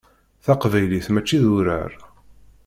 [0.45, 1.91] Taqbaylit mačči d urar.